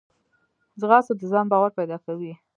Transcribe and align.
ځغاسته 0.79 1.13
د 1.17 1.21
ځان 1.31 1.45
باور 1.51 1.71
پیدا 1.79 1.97
کوي 2.05 2.31